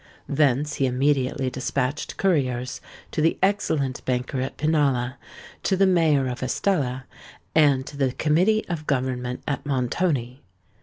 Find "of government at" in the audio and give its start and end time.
8.67-9.63